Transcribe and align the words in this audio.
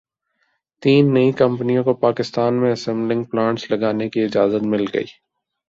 تین 0.83 1.13
نئی 1.13 1.31
کمپنیوں 1.31 1.83
کو 1.83 1.93
پاکستان 1.99 2.61
میں 2.61 2.71
اسمبلنگ 2.71 3.23
پلانٹس 3.23 3.71
لگانے 3.71 4.09
کی 4.09 4.23
اجازت 4.23 4.63
مل 4.63 4.85
گئی 4.93 5.05